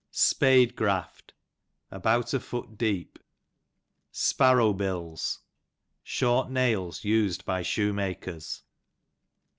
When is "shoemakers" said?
7.61-8.63